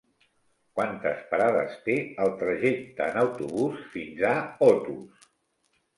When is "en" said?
3.11-3.21